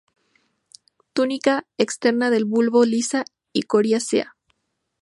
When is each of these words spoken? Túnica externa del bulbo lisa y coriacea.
Túnica 1.13 1.67
externa 1.77 2.31
del 2.31 2.45
bulbo 2.45 2.83
lisa 2.85 3.23
y 3.53 3.61
coriacea. 3.61 4.35